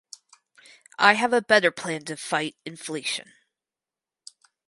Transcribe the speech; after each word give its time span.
I 0.97 1.13
have 1.13 1.31
a 1.31 1.43
better 1.43 1.69
plan 1.69 2.05
to 2.05 2.17
fight 2.17 2.55
inflation. 2.65 3.33